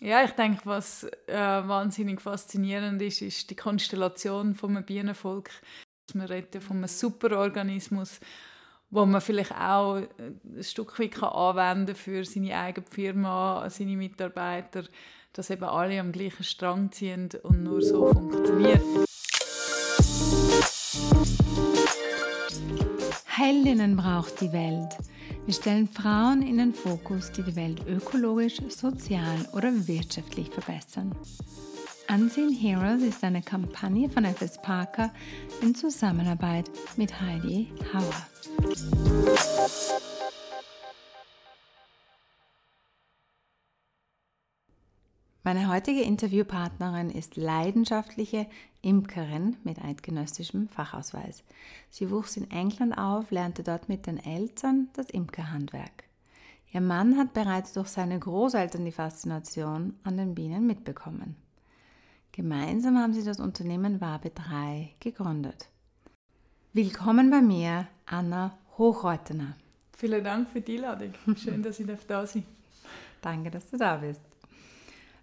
[0.00, 5.50] Ja, ich denke, was äh, wahnsinnig faszinierend ist, ist die Konstellation einem Bienenvolk.
[6.12, 8.20] Wir reden von einem Superorganismus,
[8.90, 14.84] wo man vielleicht auch ein Stück weit anwenden kann für seine eigene Firma, seine Mitarbeiter,
[15.32, 18.82] dass eben alle am gleichen Strang ziehen und nur so funktioniert.
[23.26, 24.96] Heldinnen braucht die Welt.
[25.48, 31.14] Wir stellen Frauen in den Fokus, die die Welt ökologisch, sozial oder wirtschaftlich verbessern.
[32.06, 35.10] Unseen Heroes ist eine Kampagne von FS Parker
[35.62, 38.26] in Zusammenarbeit mit Heidi Hauer.
[45.48, 48.46] Meine heutige Interviewpartnerin ist leidenschaftliche
[48.82, 51.42] Imkerin mit eidgenössischem Fachausweis.
[51.88, 56.04] Sie wuchs in England auf, lernte dort mit den Eltern das Imkerhandwerk.
[56.70, 61.34] Ihr Mann hat bereits durch seine Großeltern die Faszination an den Bienen mitbekommen.
[62.32, 65.70] Gemeinsam haben sie das Unternehmen Wabe 3 gegründet.
[66.74, 69.56] Willkommen bei mir, Anna Hochreutener.
[69.96, 71.14] Vielen Dank für die Einladung.
[71.36, 72.44] Schön, dass ich da sein
[73.22, 74.27] Danke, dass du da bist.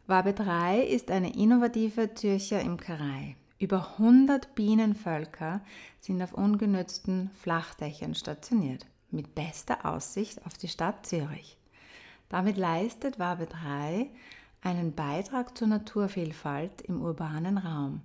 [0.08, 3.36] Wabe 3 ist eine innovative Zürcher Imkerei.
[3.58, 5.62] Über 100 Bienenvölker
[6.00, 11.58] sind auf ungenützten Flachdächern stationiert, mit bester Aussicht auf die Stadt Zürich.
[12.30, 14.12] Damit leistet Wabe 3
[14.62, 18.02] einen Beitrag zur Naturvielfalt im urbanen Raum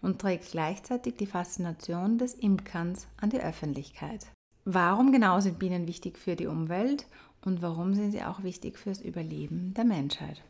[0.00, 4.26] und trägt gleichzeitig die Faszination des Imkerns an die Öffentlichkeit.
[4.64, 7.06] Warum genau sind Bienen wichtig für die Umwelt
[7.44, 10.42] und warum sind sie auch wichtig fürs Überleben der Menschheit?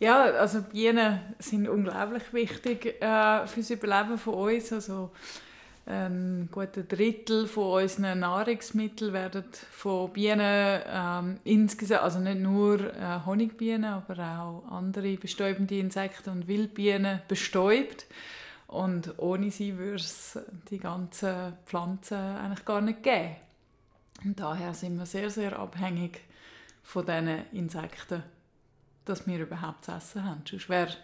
[0.00, 4.72] Ja, also Bienen sind unglaublich wichtig äh, für das Überleben von uns.
[4.72, 5.12] Also
[5.86, 13.20] ein guter Drittel von unseren Nahrungsmitteln werden von Bienen ähm, insgesamt, also nicht nur äh,
[13.24, 18.06] Honigbienen, aber auch andere bestäubende Insekten und Wildbienen bestäubt.
[18.66, 20.38] Und ohne sie würde es
[20.70, 23.36] die ganzen Pflanzen eigentlich gar nicht geben.
[24.24, 26.20] Und daher sind wir sehr, sehr abhängig
[26.82, 28.24] von diesen Insekten
[29.04, 30.42] dass wir überhaupt zu essen haben.
[30.48, 30.94] Sonst wäre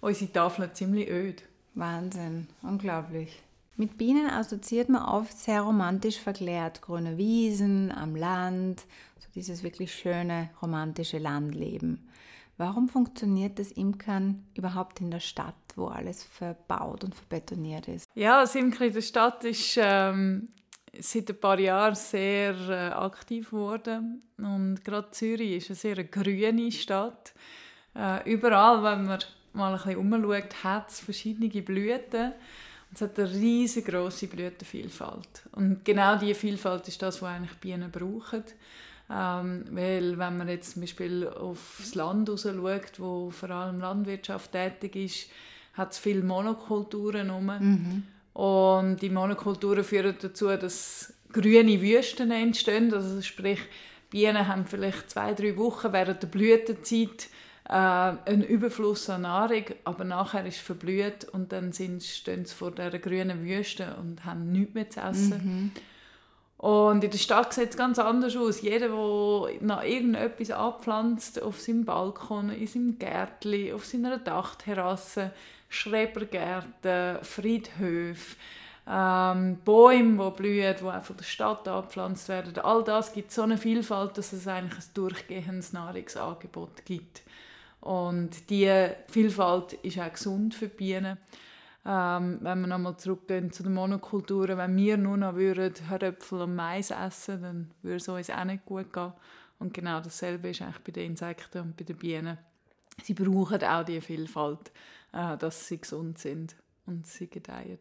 [0.00, 1.42] unsere Tafel ziemlich öd.
[1.74, 3.42] Wahnsinn, unglaublich.
[3.76, 6.82] Mit Bienen assoziiert man oft sehr romantisch verklärt.
[6.82, 8.82] Grüne Wiesen am Land,
[9.18, 12.06] so dieses wirklich schöne romantische Landleben.
[12.58, 18.06] Warum funktioniert das Imkern überhaupt in der Stadt, wo alles verbaut und verbetoniert ist?
[18.14, 20.50] Ja, das Imkern in der Stadt ist ähm,
[20.98, 24.22] seit ein paar Jahren sehr äh, aktiv geworden.
[24.38, 27.32] Und gerade Zürich ist eine sehr grüne Stadt.
[27.94, 29.18] Äh, überall, wenn man
[29.52, 32.32] mal ein bisschen umschaut, hat es verschiedene Blüten.
[32.32, 35.42] Und es hat eine riesengroße Blütenvielfalt.
[35.52, 38.44] Und genau diese Vielfalt ist das, was eigentlich Bienen brauchen.
[39.12, 44.52] Ähm, weil wenn man jetzt zum Beispiel aufs Land raus schaut, wo vor allem Landwirtschaft
[44.52, 45.30] tätig ist,
[45.74, 47.28] hat es viele Monokulturen.
[47.28, 48.04] Mhm.
[48.32, 52.92] Und die Monokulturen führen dazu, dass grüne Wüsten entstehen.
[52.92, 53.60] Also sprich,
[54.10, 57.28] Bienen haben vielleicht zwei, drei Wochen während der Blütezeit
[57.68, 62.72] äh, einen Überfluss an Nahrung, aber nachher ist verblüht und dann sind, stehen sie vor
[62.72, 65.40] dieser grünen Wüste und haben nichts mehr zu essen.
[65.44, 65.70] Mhm.
[66.60, 68.60] Und in der Stadt sieht es ganz anders aus.
[68.60, 75.32] Jeder, der noch irgendetwas abpflanzt, auf seinem Balkon, in seinem Gärtchen, auf seiner Dachterrasse,
[75.70, 78.36] Schrebergärten, Friedhöfe,
[78.86, 82.58] ähm, Bäume, die blühen, die auch von der Stadt angepflanzt werden.
[82.58, 87.22] All das gibt so eine Vielfalt, dass es eigentlich ein durchgehendes Nahrungsangebot gibt.
[87.80, 91.16] Und diese Vielfalt ist auch gesund für die Bienen.
[91.84, 96.54] Ähm, wenn wir nochmal zurückgehen zu den Monokulturen, wenn wir nur noch würden Höröpfel und
[96.54, 99.12] Mais essen, dann würde es uns auch nicht gut gehen.
[99.58, 102.38] Und genau dasselbe ist eigentlich bei den Insekten und bei den Bienen.
[103.02, 104.72] Sie brauchen auch diese Vielfalt,
[105.12, 106.54] äh, dass sie gesund sind
[106.86, 107.78] und sie gedeihen.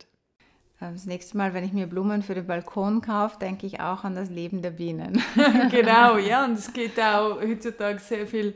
[0.81, 4.03] Ähm, das nächste Mal, wenn ich mir Blumen für den Balkon kaufe, denke ich auch
[4.03, 5.21] an das Leben der Bienen.
[5.71, 6.45] genau, ja.
[6.45, 8.55] Und es gibt auch heutzutage sehr viel,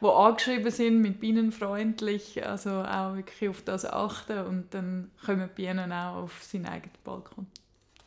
[0.00, 5.92] wo angeschrieben sind mit bienenfreundlich, also auch wirklich auf das achten und dann kommen Bienen
[5.92, 7.46] auch auf seinen eigenen Balkon.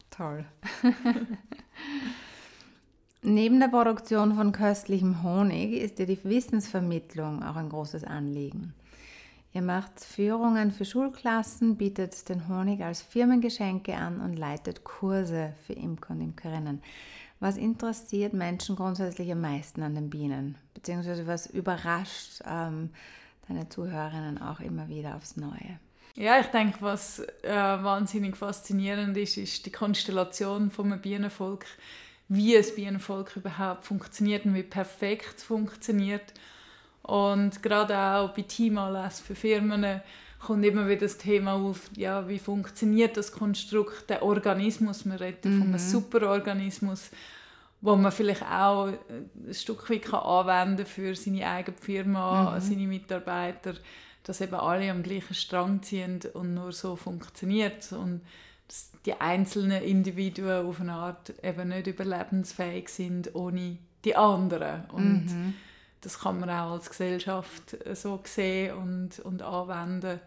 [0.10, 0.46] Toll.
[3.24, 8.74] Neben der Produktion von köstlichem Honig ist dir die Wissensvermittlung auch ein großes Anliegen.
[9.58, 15.74] Ihr macht Führungen für Schulklassen, bietet den Honig als Firmengeschenke an und leitet Kurse für
[15.74, 16.84] Imker und Imkerinnen.
[17.40, 20.60] Was interessiert Menschen grundsätzlich am meisten an den Bienen?
[20.76, 22.92] Beziehungsweise was überrascht ähm,
[23.48, 25.80] deine Zuhörerinnen auch immer wieder aufs Neue?
[26.14, 31.66] Ja, ich denke, was äh, wahnsinnig faszinierend ist, ist die Konstellation vom Bienenvolk,
[32.28, 36.32] wie ein Bienenvolk überhaupt funktioniert und wie perfekt es funktioniert
[37.08, 40.02] Und gerade auch bei Teamanlässen für Firmen
[40.40, 45.46] kommt immer wieder das Thema auf, ja, wie funktioniert das Konstrukt, der Organismus, man redet
[45.46, 45.52] mhm.
[45.52, 45.78] von einem mhm.
[45.80, 47.10] Superorganismus,
[47.80, 52.60] wo man vielleicht auch ein Stück weit kann anwenden für seine eigene Firma, mhm.
[52.60, 53.76] seine Mitarbeiter,
[54.24, 58.22] dass eben alle am gleichen Strang ziehen und nur so funktioniert und
[59.06, 65.54] die einzelnen Individuen auf eine Art eben nicht überlebensfähig sind ohne die anderen und mhm
[66.02, 70.20] das kann man auch als Gesellschaft äh, so sehen und, und anwenden.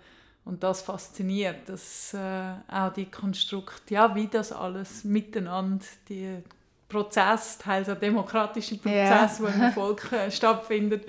[0.44, 6.42] Und das fasziniert, dass äh, auch die Konstrukte, ja, wie das alles miteinander, die
[6.88, 9.40] Prozess, teils ein demokratischer Prozess, yeah.
[9.40, 11.06] wo im Volk äh, stattfindet,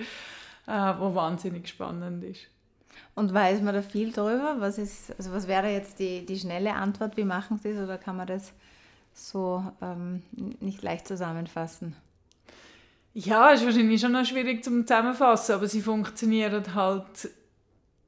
[0.66, 2.42] äh, wo wahnsinnig spannend ist.
[3.14, 4.56] Und weiß man da viel darüber?
[4.58, 7.16] Was, ist, also was wäre jetzt die, die schnelle Antwort?
[7.16, 7.82] Wie machen Sie es?
[7.82, 8.52] Oder kann man das
[9.12, 10.22] so ähm,
[10.60, 11.94] nicht leicht zusammenfassen?
[13.14, 17.30] Ja, ist wahrscheinlich schon noch schwierig zum zusammenfassen, aber sie funktionieren halt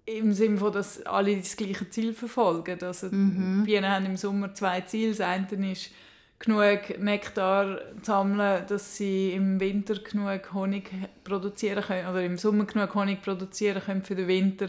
[0.07, 2.83] im Sinne von, dass alle das gleiche Ziel verfolgen.
[2.83, 3.65] Also mhm.
[3.65, 5.11] Bienen haben im Sommer zwei Ziele.
[5.11, 5.91] Das eine ist,
[6.39, 10.91] genug Nektar zu sammeln, dass sie im Winter genug Honig
[11.23, 14.69] produzieren können oder im Sommer genug Honig produzieren können für den Winter,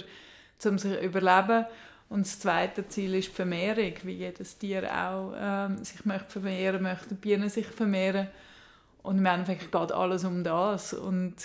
[0.64, 1.66] um sich zu überleben.
[2.08, 6.84] Und das zweite Ziel ist die Vermehrung, wie jedes Tier auch ähm, sich möchte vermehren
[6.84, 8.28] möchte, Bienen sich vermehren.
[9.06, 10.94] Und im Endeffekt geht alles um das.
[10.94, 11.36] Und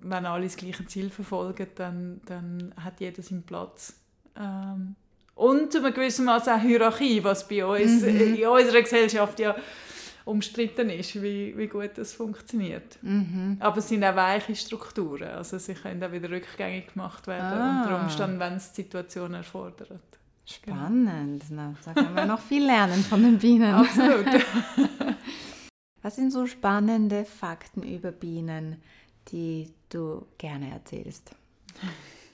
[0.00, 3.94] wenn alle das gleiche Ziel verfolgen, dann, dann hat jeder seinen Platz.
[4.36, 4.96] Ähm,
[5.34, 8.36] und zu einem gewissen Maß auch Hierarchie, was bei uns mhm.
[8.36, 9.54] in unserer Gesellschaft ja
[10.24, 12.98] umstritten ist, wie, wie gut das funktioniert.
[13.02, 13.56] Mhm.
[13.60, 17.82] Aber es sind auch weiche Strukturen, also sie können auch wieder rückgängig gemacht werden ah.
[17.82, 19.90] unter Umständen, wenn es die Situation erfordert.
[20.44, 21.62] Spannend, genau.
[21.62, 23.74] Na, da können wir noch viel lernen von den Bienen.
[23.74, 24.26] Absolut.
[26.02, 28.82] Was sind so spannende Fakten über Bienen,
[29.28, 31.34] die du gerne erzählst?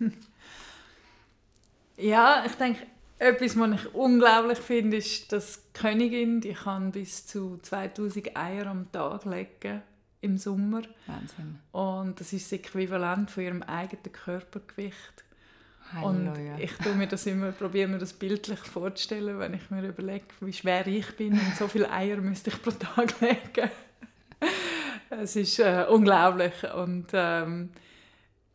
[1.97, 2.87] ja, ich denke,
[3.19, 8.67] etwas, was ich unglaublich finde, ist, dass die Königin, die kann bis zu 2000 Eier
[8.69, 9.83] am Tag legen
[10.21, 10.83] im Sommer.
[11.07, 11.59] Wahnsinn.
[11.73, 15.25] Und das ist das Äquivalent von ihrem eigenen Körpergewicht.
[15.93, 16.55] Halleluja.
[16.55, 20.27] Und ich tue mir das immer, probiere mir das bildlich vorzustellen, wenn ich mir überlege,
[20.41, 23.71] wie schwer ich bin und so viele Eier müsste ich pro Tag legen.
[25.11, 27.71] es ist äh, unglaublich und ähm,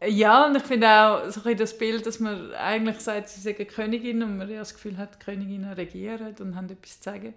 [0.05, 3.57] ja, und ich finde auch so ein das Bild, dass man eigentlich sagt, sie sind
[3.69, 7.33] Königin und man ja das Gefühl hat, die Königinnen regieren und haben etwas zu sagen.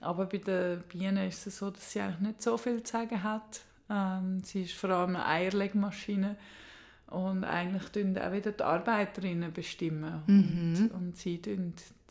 [0.00, 3.22] Aber bei den Bienen ist es so, dass sie eigentlich nicht so viel zu sagen
[3.22, 3.60] hat.
[3.90, 6.36] Ähm, sie ist vor allem eine Eierlegmaschine
[7.08, 10.22] und eigentlich bestimmen auch wieder die Arbeiterinnen bestimmen.
[10.26, 10.90] Mhm.
[10.92, 11.40] Und, und sie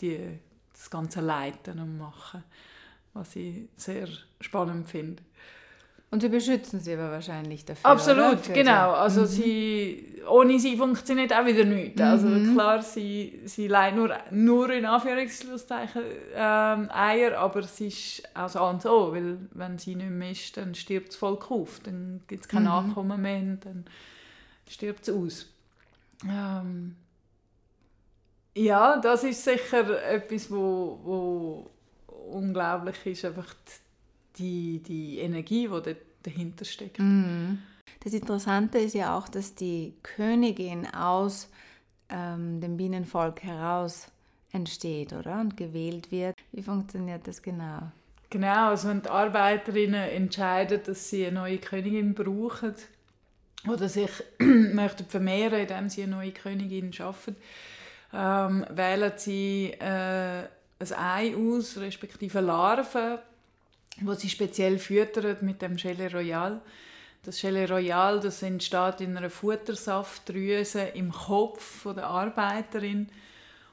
[0.01, 0.39] die,
[0.71, 2.43] das Ganze leiten und machen,
[3.13, 4.07] was ich sehr
[4.39, 5.23] spannend finde.
[6.13, 7.89] Und sie beschützen sie aber wahrscheinlich dafür.
[7.89, 8.91] Absolut, genau.
[8.91, 9.25] Also mhm.
[9.25, 11.99] sie, ohne sie funktioniert auch wieder nichts.
[11.99, 12.53] Also mhm.
[12.53, 16.03] Klar, sie, sie leitet nur, nur in Anführungszeichen
[16.35, 20.55] ähm, Eier, aber es ist auch so und so, weil wenn sie nicht mehr ist,
[20.55, 22.67] dann stirbt das Volk auf, dann gibt es kein mhm.
[22.67, 23.85] Nachkommen mehr dann
[24.67, 25.45] stirbt es aus.
[26.27, 26.95] Ähm,
[28.55, 31.71] ja, das ist sicher etwas, wo, wo
[32.31, 33.53] unglaublich ist, einfach
[34.37, 36.99] die, die Energie, die dahinter steckt.
[36.99, 37.59] Mhm.
[38.03, 41.49] Das Interessante ist ja auch, dass die Königin aus
[42.09, 44.07] ähm, dem Bienenvolk heraus
[44.51, 45.39] entsteht, oder?
[45.39, 46.35] Und gewählt wird.
[46.51, 47.91] Wie funktioniert das genau?
[48.29, 52.75] Genau, also wenn die Arbeiterinnen entscheiden, dass sie eine neue Königin brauchen,
[53.67, 57.35] oder sich möchten vermehren, indem sie eine neue Königin schaffen,
[58.13, 60.43] ähm, wählen sie äh,
[60.79, 63.19] ein Ei aus, respektive Larven,
[64.01, 66.61] wo sie speziell füttern mit dem Gelee Royal.
[67.23, 73.07] Das Gelee Royal das entsteht in einer Futtersaftdrüse im Kopf der Arbeiterin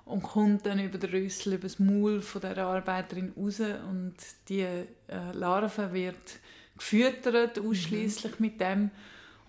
[0.04, 4.14] und kommt dann über den Rüssel, über das Maul von der Arbeiterin raus und
[4.48, 4.86] die äh,
[5.32, 6.38] Larve wird
[6.76, 8.46] gefüttert ausschließlich mhm.
[8.46, 8.90] mit dem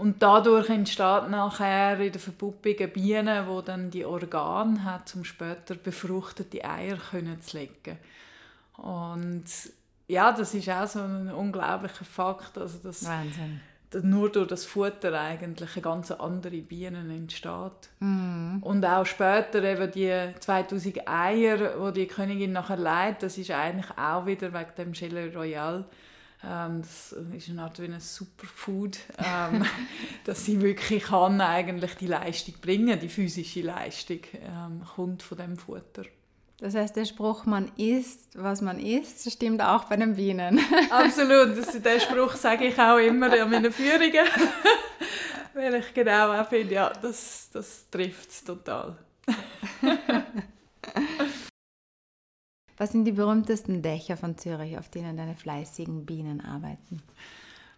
[0.01, 5.23] und dadurch entsteht nachher in der Verpuppung eine Biene, die dann die Organe hat, um
[5.23, 7.99] später befruchtete Eier können zu legen.
[8.77, 9.43] Und
[10.07, 12.57] ja, das ist auch so ein unglaublicher Fakt.
[12.57, 13.61] Also dass, Wahnsinn.
[14.01, 17.89] Nur durch das Futter eigentlich eine ganz andere Biene entsteht.
[17.99, 18.57] Mhm.
[18.63, 23.95] Und auch später eben die 2000 Eier, die die Königin nachher leitet, das ist eigentlich
[23.99, 25.85] auch wieder wegen dem Chile Royal
[26.41, 29.63] das ist eine Art wie ein Superfood, ähm,
[30.25, 35.57] dass sie wirklich kann eigentlich die Leistung bringen, die physische Leistung ähm, kommt von dem
[35.57, 36.03] Futter.
[36.61, 40.59] Das heißt, der Spruch, man isst, was man isst, stimmt auch bei den Bienen.
[40.91, 44.27] Absolut, das, den Spruch sage ich auch immer in meinen Führungen.
[45.53, 48.95] Weil ich genau auch finde, ja, das, das trifft es total.
[52.81, 57.03] Was sind die berühmtesten Dächer von Zürich, auf denen deine fleißigen Bienen arbeiten?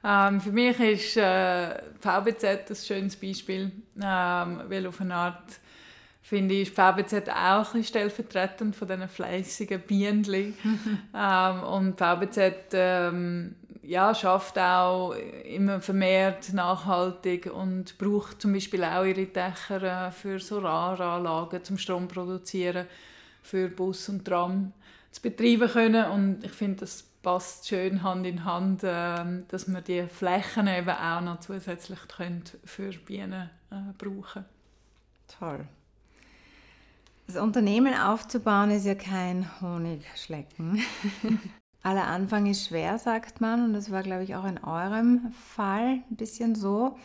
[0.02, 3.70] Ähm, für mich ist äh, VBZ ein schönes Beispiel,
[4.02, 5.60] ähm, weil auf eine Art
[6.22, 10.24] finde ich, VBZ auch ein stellvertretend von diesen fleissigen Bienen.
[11.14, 19.04] ähm, und VBZ ähm, ja, schafft auch immer vermehrt nachhaltig und braucht zum Beispiel auch
[19.04, 22.88] ihre Dächer äh, für Solaranlagen zum Strom produzieren,
[23.42, 24.72] für Bus und Tram
[25.14, 26.06] zu betreiben können.
[26.12, 30.90] Und ich finde, das passt schön Hand in Hand, äh, dass man die Flächen eben
[30.90, 32.00] auch noch zusätzlich
[32.66, 34.46] für Bienen äh, brauchen
[35.40, 35.66] Toll.
[37.28, 40.82] Das Unternehmen aufzubauen ist ja kein Honigschlecken.
[41.84, 46.02] Aller Anfang ist schwer, sagt man, und das war, glaube ich, auch in eurem Fall
[46.10, 46.98] ein bisschen so.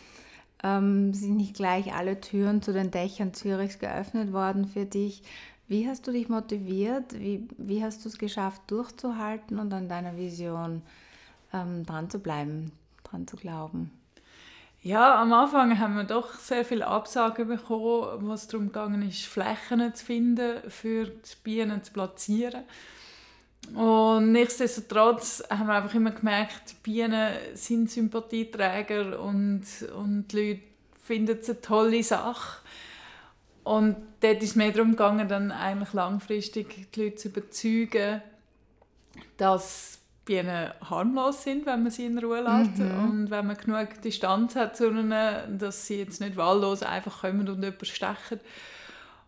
[0.62, 5.22] Ähm, sind nicht gleich alle Türen zu den Dächern Zürichs geöffnet worden für dich.
[5.68, 7.12] Wie hast du dich motiviert?
[7.18, 10.82] Wie, wie hast du es geschafft, durchzuhalten und an deiner Vision
[11.52, 12.72] ähm, dran zu bleiben,
[13.04, 13.90] dran zu glauben?
[14.82, 19.94] Ja, am Anfang haben wir doch sehr viele Absagen bekommen, was darum gegangen ist, Flächen
[19.94, 22.62] zu finden, für die Bienen zu platzieren.
[23.74, 30.62] Und nichtsdestotrotz haben wir einfach immer gemerkt, Bienen sind Sympathieträger und, und die Leute
[31.02, 32.62] finden es eine tolle Sache.
[33.68, 38.22] Und dort ist es mehr darum gegangen, dann eigentlich langfristig die Leute zu überzeugen,
[39.36, 43.04] dass Bienen harmlos sind, wenn man sie in Ruhe lässt mhm.
[43.04, 47.46] und wenn man genug Distanz hat zu ihnen, dass sie jetzt nicht wahllos einfach kommen
[47.46, 48.40] und jemanden stechen.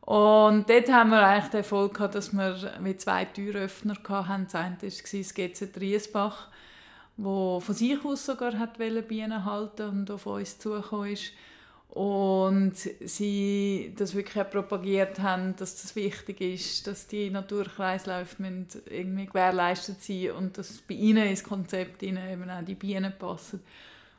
[0.01, 4.45] Und dort haben wir eigentlich den Erfolg gehabt, dass wir mit zwei Türöffner hatten.
[4.45, 6.49] Das eine war das GZ Riesbach,
[7.19, 11.35] wo von sich aus sogar hat Bienen halten und auf uns zugekommen ist
[11.91, 18.37] und sie das wirklich propagiert haben, dass das wichtig ist, dass die Naturkreisläufe
[18.89, 23.61] irgendwie gewährleistet sind und dass bei ihnen ins Konzept ihnen eben auch die Bienen passen.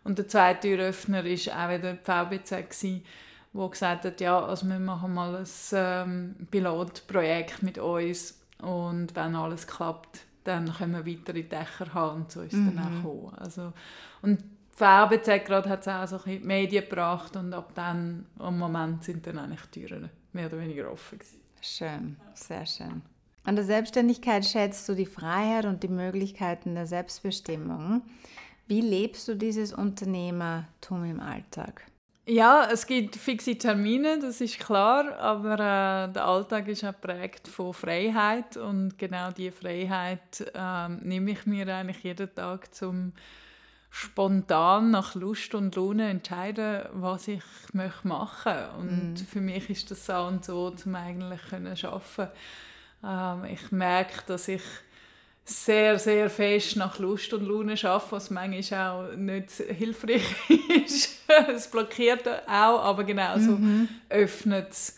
[0.03, 3.05] Und der zweite Türöffner war auch wieder die VBZ, gewesen,
[3.53, 9.35] wo gesagt hat, ja, also wir machen mal ein ähm, Pilotprojekt mit uns und wenn
[9.35, 12.75] alles klappt, dann können wir weitere Dächer haben und so ist es mhm.
[12.75, 13.03] dann auch mhm.
[13.03, 13.35] gekommen.
[13.37, 13.73] Also,
[14.21, 14.43] und
[14.81, 19.03] VBZ gerade hat es auch so in die Medien gebracht und ab dann, im Moment
[19.03, 21.39] sind dann eigentlich die Türen mehr oder weniger offen gewesen.
[21.61, 23.03] Schön, sehr schön.
[23.43, 28.01] An der Selbstständigkeit schätzt du die Freiheit und die Möglichkeiten der Selbstbestimmung.
[28.67, 31.85] Wie lebst du dieses Unternehmertum im Alltag?
[32.25, 37.47] Ja, es gibt fixe Termine, das ist klar, aber äh, der Alltag ist auch geprägt
[37.47, 43.13] von Freiheit und genau diese Freiheit äh, nehme ich mir eigentlich jeden Tag zum
[43.93, 47.43] spontan nach Lust und Laune entscheiden, was ich
[47.73, 49.17] möchte machen und mm.
[49.17, 52.29] für mich ist das so und so, um eigentlich können schaffen.
[53.03, 54.63] Ähm, ich merke, dass ich
[55.43, 60.23] sehr, sehr fest nach Lust und Laune arbeite, was manchmal auch nicht hilfreich
[60.85, 61.19] ist.
[61.53, 63.89] es blockiert auch, aber genauso mhm.
[64.09, 64.95] öffnet es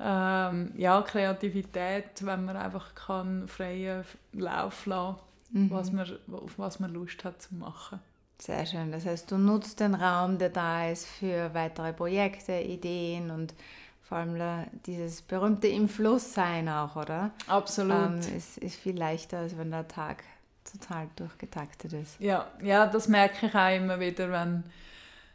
[0.00, 5.16] ähm, ja, Kreativität, wenn man einfach kann freien Lauf lassen
[5.52, 5.70] kann, mhm.
[5.70, 8.00] was man, auf was man Lust hat zu machen.
[8.42, 8.90] Sehr schön.
[8.90, 13.54] Das heißt, du nutzt den Raum, der da ist, für weitere Projekte, Ideen und
[14.02, 17.30] vor allem dieses berühmte im Fluss sein auch, oder?
[17.46, 17.94] Absolut.
[17.94, 20.24] Ähm, ist, ist viel leichter, als wenn der Tag
[20.64, 22.16] total durchgetaktet ist.
[22.18, 24.64] Ja, ja das merke ich auch immer wieder, wenn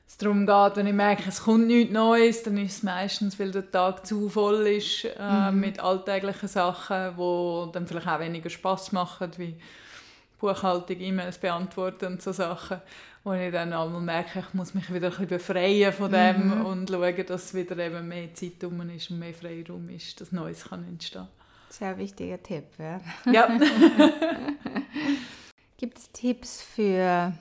[0.05, 3.51] es darum geht, wenn ich merke, es kommt nichts Neues, dann ist es meistens, weil
[3.51, 5.61] der Tag zu voll ist äh, mhm.
[5.61, 9.55] mit alltäglichen Sachen, die dann vielleicht auch weniger Spaß machen, wie
[10.39, 12.81] Buchhaltung, E-Mails beantworten und so Sachen,
[13.23, 16.65] wo ich dann einmal merke, ich muss mich wieder ein bisschen befreien von dem mhm.
[16.65, 20.65] und schauen, dass wieder eben mehr Zeit um ist und mehr Freiraum ist, dass Neues
[20.65, 21.27] kann entstehen
[21.69, 23.01] Sehr wichtiger Tipp, ja.
[23.31, 23.57] ja.
[25.77, 27.33] Gibt es Tipps für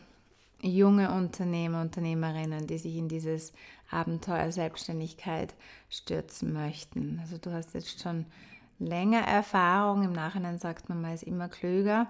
[0.61, 3.53] junge Unternehmer, Unternehmerinnen, die sich in dieses
[3.91, 5.55] Abenteuer Selbstständigkeit
[5.89, 7.19] stürzen möchten?
[7.23, 8.27] Also du hast jetzt schon
[8.79, 12.09] länger Erfahrung, im Nachhinein sagt man, man ist immer klüger.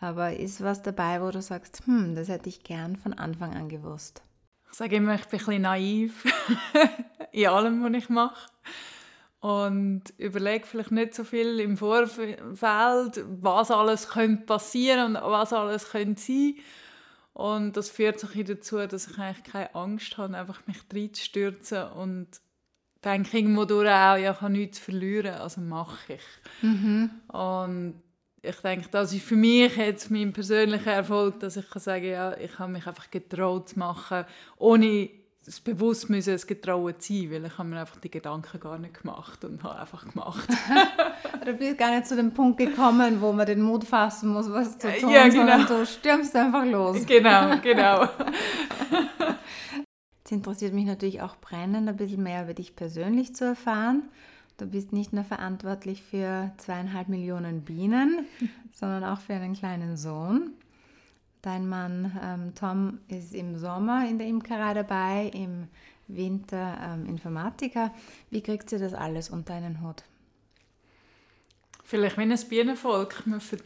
[0.00, 3.68] Aber ist was dabei, wo du sagst, hm, das hätte ich gern von Anfang an
[3.68, 4.22] gewusst?
[4.70, 6.24] Ich sage immer, ich bin ein bisschen naiv
[7.32, 8.50] in allem, was ich mache.
[9.40, 15.90] Und überlege vielleicht nicht so viel im Vorfeld, was alles könnte passieren und was alles
[15.90, 16.54] könnte sein.
[17.32, 22.28] Und das führt sich dazu, dass ich eigentlich keine Angst habe, einfach mich reinzustürzen und
[23.04, 26.62] denke irgendwo durch auch, ja, ich habe nichts zu verlieren, also mache ich.
[26.62, 27.10] Mhm.
[27.28, 28.02] Und
[28.42, 32.36] ich denke, das ist für mich jetzt mein persönlicher Erfolg, dass ich kann sagen ja,
[32.36, 34.24] ich habe mich einfach getraut zu machen,
[34.56, 35.10] ohne
[35.46, 39.02] es bewusst müssen es getraut sein, weil ich habe mir einfach die Gedanken gar nicht
[39.02, 40.48] gemacht und habe einfach gemacht.
[41.44, 44.78] du bist gar nicht zu dem Punkt gekommen, wo man den Mut fassen muss, was
[44.78, 45.36] zu tun, ja, genau.
[45.36, 47.04] sondern du stürmst einfach los.
[47.06, 48.08] Genau, genau.
[50.24, 54.08] Es interessiert mich natürlich auch brennend, ein bisschen mehr über dich persönlich zu erfahren.
[54.60, 58.26] Du bist nicht nur verantwortlich für zweieinhalb Millionen Bienen,
[58.72, 60.52] sondern auch für einen kleinen Sohn.
[61.40, 65.68] Dein Mann ähm, Tom ist im Sommer in der Imkerei dabei, im
[66.08, 67.90] Winter ähm, Informatiker.
[68.28, 70.04] Wie kriegt ihr das alles unter einen Hut?
[71.82, 73.22] Vielleicht wie ein Bienenvolk.
[73.24, 73.58] Wir, ver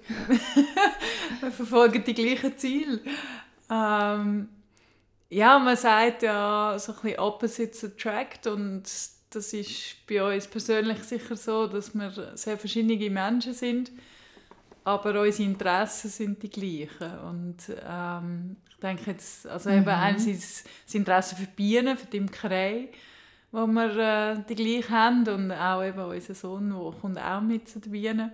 [1.41, 3.01] wir verfolgen die gleichen Ziele.
[3.69, 4.49] Ähm,
[5.29, 8.85] ja, man sagt ja so ein bisschen Opposites attract und
[9.35, 13.91] das ist bei uns persönlich sicher so, dass wir sehr verschiedene Menschen sind
[14.85, 17.19] aber unsere Interessen sind die gleichen.
[17.21, 17.57] Und
[17.89, 19.79] ähm, ich denke jetzt, also mhm.
[19.79, 22.89] eben einerseits das Interesse für Bienen, für die Imkerei,
[23.51, 27.69] wo wir äh, die gleichen haben und auch eben unser Sohn, der kommt auch mit
[27.69, 28.33] zu den Bienen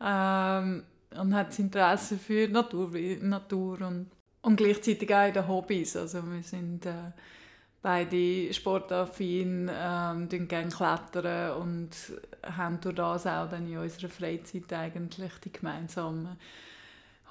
[0.00, 0.84] ähm,
[1.18, 4.10] und hat das Interesse für Natur, Natur und,
[4.42, 5.96] und gleichzeitig auch in den Hobbys.
[5.96, 7.10] Also wir sind äh,
[7.82, 11.90] beide sportaffin, ähm, gerne klettern und
[12.42, 16.36] haben durch das auch dann in unserer Freizeit eigentlich die gemeinsamen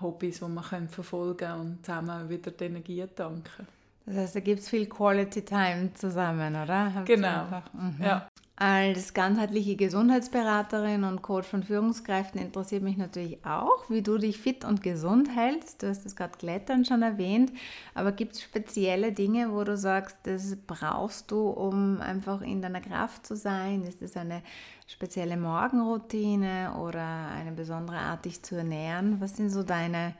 [0.01, 3.67] Hobbys, die wir können verfolgen können und zusammen wieder die Energie tanken.
[4.05, 6.93] Das heißt, da gibt es viel Quality Time zusammen, oder?
[6.95, 8.03] Habt genau, mhm.
[8.03, 8.27] ja.
[8.61, 14.65] Als ganzheitliche Gesundheitsberaterin und Coach von Führungskräften interessiert mich natürlich auch, wie du dich fit
[14.65, 15.81] und gesund hältst.
[15.81, 17.53] Du hast das gerade Klettern schon erwähnt,
[17.93, 22.81] aber gibt es spezielle Dinge, wo du sagst, das brauchst du, um einfach in deiner
[22.81, 23.83] Kraft zu sein?
[23.83, 24.43] Ist das eine
[24.87, 29.21] spezielle Morgenroutine oder eine besondere Art, dich zu ernähren?
[29.21, 30.15] Was sind so deine,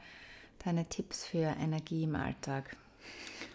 [0.63, 2.77] deine Tipps für Energie im Alltag?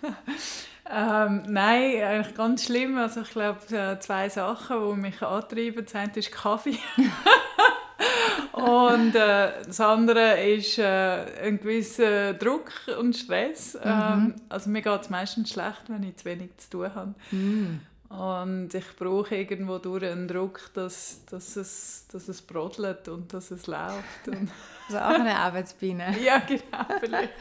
[0.90, 2.98] ähm, nein, eigentlich ganz schlimm.
[2.98, 5.84] Also ich glaube, äh, zwei Sachen, die mich antreiben.
[5.84, 6.78] Das eine ist Kaffee.
[8.52, 13.74] und äh, das andere ist äh, ein gewisser Druck und Stress.
[13.74, 13.80] Mhm.
[13.84, 17.14] Ähm, also mir geht es meistens schlecht, wenn ich zu wenig zu tun habe.
[17.30, 17.80] Mhm.
[18.18, 23.50] Und ich brauche irgendwo durch einen Druck, dass, dass, es, dass es brodelt und dass
[23.50, 24.28] es läuft.
[24.28, 24.50] Und
[24.88, 26.16] also auch eine Arbeitsbiene.
[26.24, 27.32] ja, genau, vielleicht.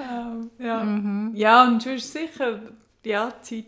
[0.00, 0.84] ähm, ja.
[0.84, 1.32] Mhm.
[1.34, 2.60] ja, und sonst sicher
[3.04, 3.66] ja, Zeit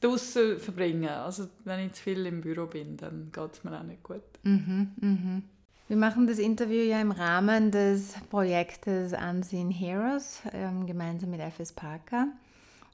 [0.00, 1.08] draußen verbringen.
[1.08, 4.22] Also wenn ich zu viel im Büro bin, dann geht es mir auch nicht gut.
[4.42, 5.42] Mhm, mhm.
[5.88, 11.72] Wir machen das Interview ja im Rahmen des Projektes Unseen Heroes ähm, gemeinsam mit FS
[11.72, 12.28] Parker.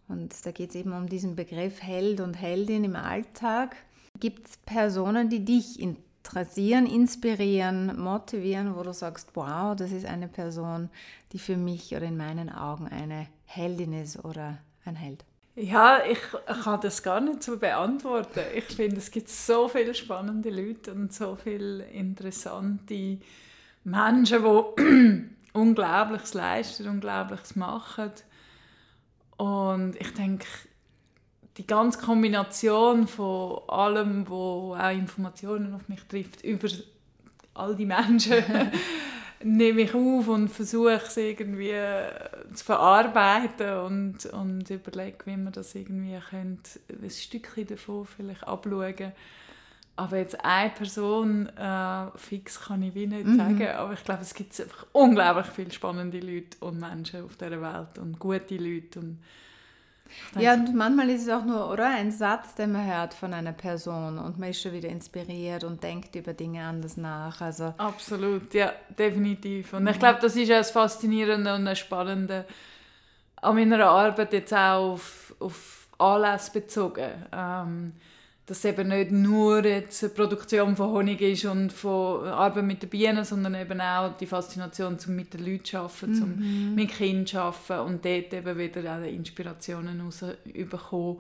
[0.09, 3.77] Und da geht es eben um diesen Begriff Held und Heldin im Alltag.
[4.21, 10.29] Gibt es Personen, die dich interessieren, inspirieren, motivieren, wo du sagst, wow, das ist eine
[10.29, 10.91] Person,
[11.33, 15.25] die für mich oder in meinen Augen eine Heldin ist oder ein Held?
[15.59, 16.19] Ja, ich,
[16.65, 18.41] kann das gar nicht so beantworten.
[18.55, 23.19] Ich finde, es gibt so viele spannende Leute und so viele interessante
[23.83, 28.13] Menschen, die Unglaubliches leisten, Unglaubliches machen.
[29.37, 30.47] Und ich denke,
[31.57, 36.69] die ganze Kombination von allem, wo auch Informationen auf mich trifft, über
[37.55, 38.45] all die Menschen,
[39.43, 41.75] nehme ich auf und versuche es irgendwie
[42.55, 49.13] zu verarbeiten und, und überlege, wie man das irgendwie könnte, ein Stückchen davon vielleicht abschauen
[49.97, 53.37] aber jetzt eine Person äh, fix kann ich wie nicht mhm.
[53.37, 57.63] sagen, aber ich glaube, es gibt einfach unglaublich viele spannende Leute und Menschen auf dieser
[57.63, 59.01] Welt und gute Leute.
[59.01, 59.19] Und
[60.39, 63.53] ja, und manchmal ist es auch nur oder ein Satz, den man hört von einer
[63.53, 67.41] Person und man ist schon wieder inspiriert und denkt über Dinge anders nach.
[67.41, 69.73] Also Absolut, ja, definitiv.
[69.73, 72.45] Und ich glaube, das ist auch das Faszinierende und das Spannende
[73.37, 77.11] an meiner Arbeit jetzt auch auf, auf Anlässe bezogen.
[77.33, 77.93] Ähm,
[78.47, 82.81] dass es eben nicht nur jetzt eine Produktion von Honig ist und von Arbeit mit
[82.81, 86.15] den Bienen, sondern eben auch die Faszination zum mit den Leuten zu arbeiten, mhm.
[86.15, 91.19] zum mit Kindern zu arbeiten und dort eben wieder auch Inspirationen rausbekommen.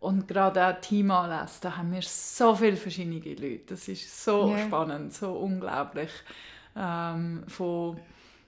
[0.00, 3.60] Und gerade auch Teamanlässe, da haben wir so viele verschiedene Leute.
[3.68, 4.66] Das ist so yeah.
[4.66, 6.10] spannend, so unglaublich.
[6.74, 7.98] Ähm, von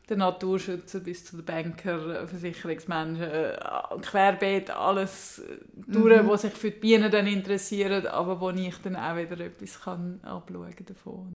[0.08, 3.58] den Naturschützer bis zu den Banker, Versicherungsmenschen, äh,
[4.00, 5.42] querbeet alles
[5.74, 6.28] durch, mhm.
[6.28, 10.20] was sich für die Bienen dann interessieren, aber wo ich dann auch wieder etwas kann
[10.22, 11.32] abschauen davon.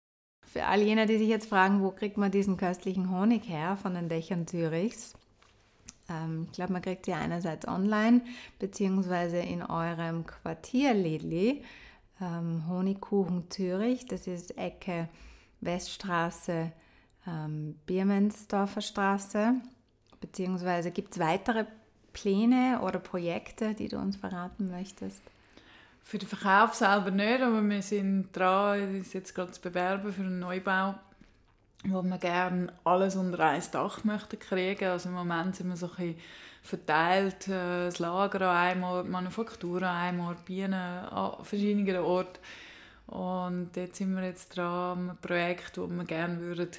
[0.46, 3.94] Für all jene, die sich jetzt fragen, wo kriegt man diesen köstlichen Honig her von
[3.94, 5.14] den Dächern Zürichs?
[6.10, 8.22] Ähm, ich glaube, man kriegt sie einerseits online,
[8.60, 11.64] beziehungsweise in eurem Quartier Lidli,
[12.22, 15.10] ähm, Honigkuchen Zürich, das ist Ecke
[15.62, 16.72] Weststraße
[17.28, 19.54] ähm, Biermensdorfer Straße,
[20.20, 21.66] beziehungsweise gibt es weitere
[22.14, 25.22] Pläne oder Projekte, die du uns verraten möchtest?
[26.04, 30.24] Für den Verkauf selber nicht, aber wir sind dran, uns jetzt gerade zu bewerben für
[30.24, 30.96] einen Neubau,
[31.86, 34.86] wo wir gerne alles unter ein Dach möchten kriegen.
[34.86, 36.16] Also im Moment sind wir so ein bisschen
[36.64, 41.98] verteilt, äh, das Lager an einem Ort, die Manufaktur an einem Ort, Bienen an verschiedenen
[41.98, 42.40] Orten.
[43.08, 46.70] Und jetzt sind wir jetzt dran ein Projekt, wo wir gerne würden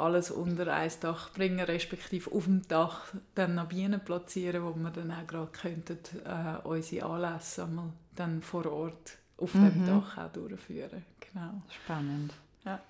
[0.00, 4.90] alles unter ein Dach bringen, respektive auf dem Dach dann noch Bienen platzieren, wo wir
[4.90, 9.70] dann auch gerade könnten, äh, unsere Anlässe einmal dann vor Ort auf mhm.
[9.70, 11.04] dem Dach auch durchführen.
[11.20, 11.62] Genau.
[11.84, 12.34] Spannend.
[12.64, 12.80] Ja.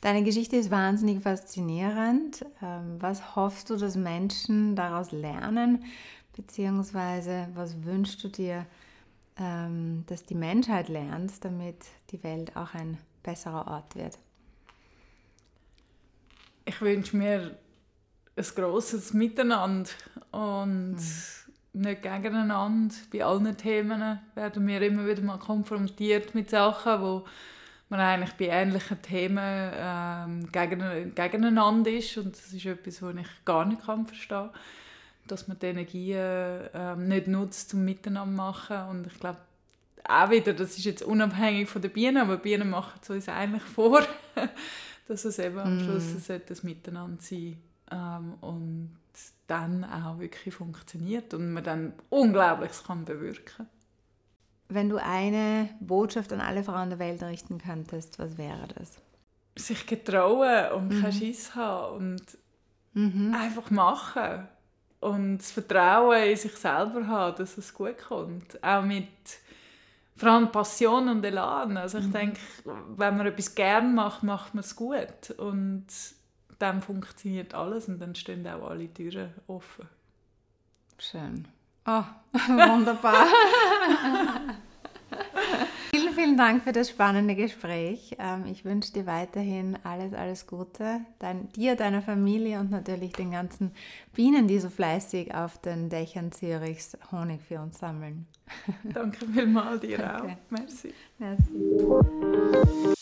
[0.00, 2.44] Deine Geschichte ist wahnsinnig faszinierend.
[2.62, 5.84] Ähm, was hoffst du, dass Menschen daraus lernen?
[6.36, 8.64] Beziehungsweise was wünschst du dir,
[9.36, 14.18] ähm, dass die Menschheit lernt, damit die Welt auch ein besserer Ort wird?
[16.68, 17.56] Ich wünsche mir
[18.36, 19.88] ein grosses Miteinander
[20.32, 21.80] und mhm.
[21.80, 22.94] nicht gegeneinander.
[23.10, 27.24] Bei allen Themen werden wir immer wieder mal konfrontiert mit Sachen, wo
[27.88, 33.44] man eigentlich bei ähnlichen Themen ähm, gegen, gegeneinander ist und das ist etwas, was ich
[33.46, 34.60] gar nicht kann verstehen kann,
[35.26, 39.38] dass man die Energie ähm, nicht nutzt, um miteinander zu machen und ich glaube,
[40.06, 43.62] auch wieder, das ist jetzt unabhängig von den Bienen, aber Bienen machen es uns eigentlich
[43.62, 44.02] vor,
[45.08, 46.32] dass es eben am Schluss mm.
[46.32, 47.58] ein Miteinander sein
[47.90, 48.96] ähm, und
[49.46, 53.66] dann auch wirklich funktioniert und man dann Unglaubliches kann bewirken
[54.68, 58.98] wenn du eine Botschaft an alle Frauen der Welt richten könntest, was wäre das?
[59.56, 61.00] Sich getrauen und mhm.
[61.00, 62.22] keinen Schiss haben und
[62.92, 63.34] mhm.
[63.34, 64.46] einfach machen.
[65.00, 68.62] Und das Vertrauen in sich selber haben, dass es gut kommt.
[68.62, 69.08] Auch mit
[70.18, 71.76] vor allem Passion und Elan.
[71.76, 72.12] Also ich mhm.
[72.12, 75.30] denke, wenn man etwas gern macht, macht man es gut.
[75.38, 75.86] Und
[76.58, 79.88] dann funktioniert alles und dann stehen auch alle Türen offen.
[80.98, 81.46] Schön.
[81.86, 83.26] Oh, wunderbar.
[86.18, 88.16] vielen, Dank für das spannende Gespräch.
[88.18, 91.00] Ähm, ich wünsche dir weiterhin alles, alles Gute.
[91.20, 93.70] Dein, dir, deiner Familie und natürlich den ganzen
[94.14, 98.26] Bienen, die so fleißig auf den Dächern Zürichs Honig für uns sammeln.
[98.82, 100.28] Danke vielmals dir auch.
[100.50, 100.92] Merci.
[101.18, 102.94] Merci.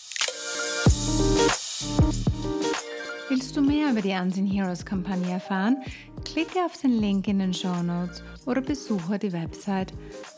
[3.57, 5.79] Du mehr über die Unseen Heroes Kampagne erfahren?
[6.27, 9.95] Klicke auf den Link in den Show Notes oder besuche die Website